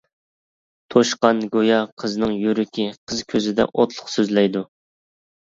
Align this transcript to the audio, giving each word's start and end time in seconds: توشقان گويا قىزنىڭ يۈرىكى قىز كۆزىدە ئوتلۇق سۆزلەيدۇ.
توشقان 0.95 1.41
گويا 1.55 1.77
قىزنىڭ 2.05 2.33
يۈرىكى 2.47 2.87
قىز 2.97 3.23
كۆزىدە 3.35 3.69
ئوتلۇق 3.71 4.11
سۆزلەيدۇ. 4.17 4.67